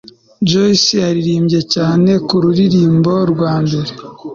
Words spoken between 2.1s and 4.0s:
kururirimbo rwa mbere